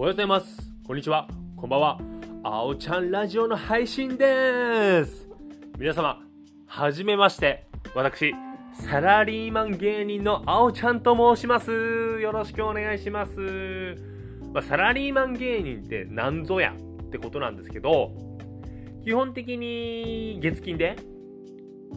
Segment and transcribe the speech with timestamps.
[0.00, 0.72] おはようございます。
[0.86, 1.28] こんにちは。
[1.54, 2.00] こんばんは。
[2.42, 5.28] あおちゃんラジオの配信です。
[5.78, 6.22] 皆様、
[6.66, 7.66] はじめまして。
[7.94, 8.34] 私、
[8.72, 11.70] サラリーマン芸人のあおちゃんと申します。
[11.70, 13.98] よろしくお願いします。
[14.54, 18.10] まあ、サラリーマン芸人って何ぞやってことなんですけど、
[19.04, 20.96] 基本的に月金で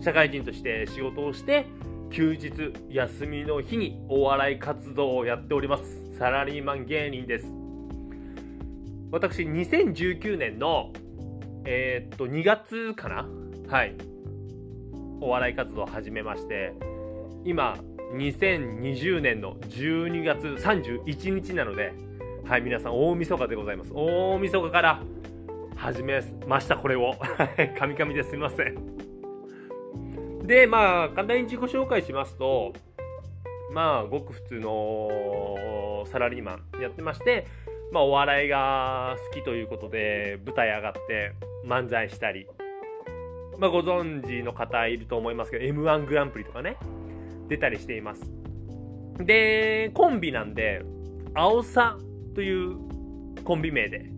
[0.00, 1.66] 社会人として仕事をして、
[2.10, 2.50] 休日、
[2.90, 6.18] 休みの日にお笑い活動をやっております。
[6.18, 7.61] サラリーマン芸人です。
[9.12, 10.90] 私、2019年の、
[11.66, 13.28] えーっと、2月かな？
[13.68, 13.94] はい。
[15.20, 16.72] お笑い活動を始めまして、
[17.44, 17.76] 今、
[18.14, 21.92] 2020年の12月31日なので、
[22.46, 23.90] はい、皆さん、大晦日でございます。
[23.92, 25.02] 大晦日から
[25.76, 27.14] 始めました、これを。
[27.78, 30.46] カミカミですみません。
[30.46, 32.72] で、まあ、簡単に自己紹介しますと、
[33.74, 37.46] まあ、ごく普通のサラリーマンやってまして、
[37.92, 41.34] まあ、お笑いが好きということで、舞台上がって
[41.66, 42.46] 漫才したり、
[43.58, 46.78] まあ、ご存知の方いると思いますけど、M1 グランプリとかね、
[47.48, 48.22] 出たりしています。
[49.18, 50.82] で、コンビなんで、
[51.34, 51.98] 青さ
[52.34, 52.78] という
[53.44, 54.10] コンビ名で、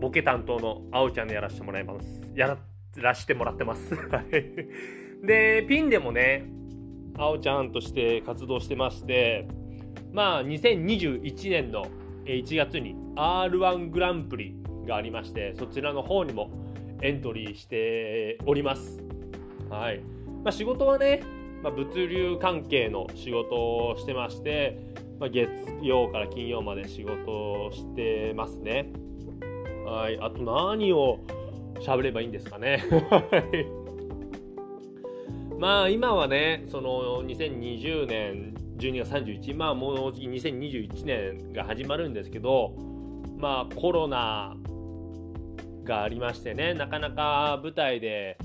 [0.00, 2.32] ボケ担当の青ちゃんでやらせてもらいます。
[2.36, 2.56] や
[2.96, 3.92] らしてもらってます。
[5.26, 6.44] で、ピンでもね、
[7.18, 9.48] 青ちゃんとして活動してまして、
[10.12, 11.86] まあ、2021年の
[12.34, 16.50] 1月に R1 グランプリがありまして、そちらの方にも
[17.02, 19.02] エントリーしております。
[19.70, 20.00] はい。
[20.44, 21.22] まあ、仕事はね、
[21.62, 24.78] まあ、物流関係の仕事をしてまして、
[25.18, 25.50] まあ、月
[25.82, 28.92] 曜から金曜まで仕事をしてますね。
[29.84, 30.18] はい。
[30.20, 31.20] あと何を
[31.80, 32.84] 喋ればいいんですかね。
[33.10, 33.18] は
[33.52, 33.86] い
[35.58, 42.74] まあ今はね、その2020年12月31、まあもうじき2021年が始まるんですけど、
[43.38, 44.54] まあコロナ
[45.84, 48.38] がありましてね、なかなか舞台で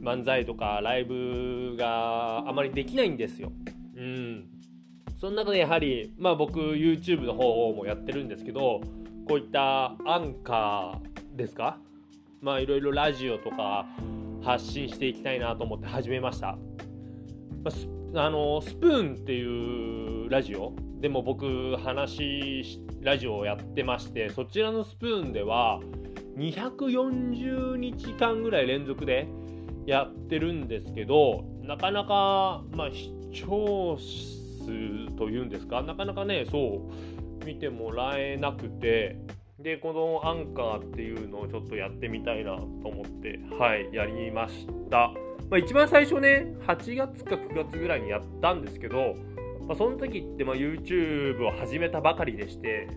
[0.00, 3.52] 漫才とかライブがあまりできないんですよ。
[3.96, 4.46] うん。
[5.18, 8.82] その中でやはり、まあ僕 YouTube の方もやってるんですけど、
[9.26, 11.78] こういったアンカーですか？
[12.40, 13.86] まあいろいろラジオとか、
[14.42, 16.58] 発信していきたいなと思って始めました。
[17.64, 25.80] まあ、スあのスプーンっていうラジオでも僕話ラジオをやってましてそちらのスプーンでは
[26.36, 29.28] 240日間ぐらい連続で
[29.86, 36.88] やってるんですけどなかなか、まあ、視聴数というんですかなかなかねそ
[37.40, 39.18] う見てもらえなくて
[39.58, 45.12] でこのアンカーっていうのをちょっとやってみたいなと思ってはいやりました、
[45.50, 49.14] まあ、一番最初ね8月か9月ぐらいにやったんですけど、
[49.66, 52.88] まあ、その時ってまあ YouTube を始めたばかりでして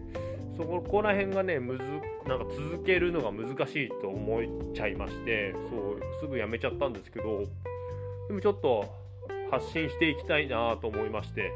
[0.56, 1.84] そこら辺がねむず
[2.28, 7.44] なんか続けるのが難しいと思っちゃいましてそうすぐやめちゃったんですけど
[8.28, 8.86] でもちょっと
[9.52, 11.52] 発信していきたいなと思いまして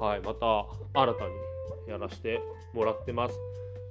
[0.00, 0.66] はいまた
[0.98, 1.44] 新たに
[1.86, 2.40] やらせて
[2.72, 3.34] もらってます。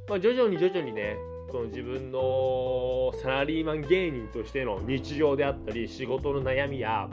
[0.10, 1.16] まあ、徐々に徐々にね
[1.54, 7.08] その自分のサラリーマン芸人としての日常であったり仕事の悩みや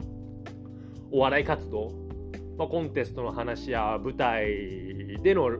[1.11, 1.91] お笑い活動、
[2.57, 5.51] まあ、コンテストの話や舞台での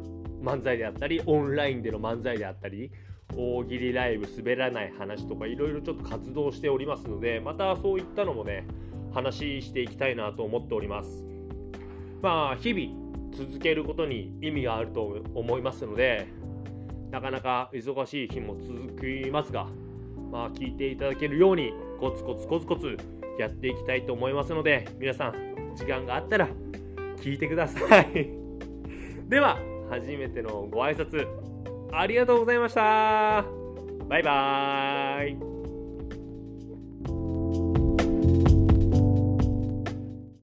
[0.41, 2.89] 漫才であったりオンラインでの漫才であったり
[3.37, 8.65] 大喜利ライブ滑らない話とかいろいろちょっと活動しておりますのでまたそういったのもね
[9.13, 11.23] 話していきたいなと思っております。
[12.19, 16.40] まあ日々続けることに意味があると思いますので
[17.11, 19.67] なかなか忙しい日も続きますが、
[20.31, 22.97] まあ、聞いていただけるようにコツコツコツコツ
[23.37, 26.47] やっていきたいと思いますので皆さん時間があったら
[27.17, 28.29] 聞いてください。
[29.29, 29.57] では
[29.89, 31.27] 初めてのご挨拶
[31.91, 33.45] ありがとうございました。
[34.07, 35.50] バイバーイ。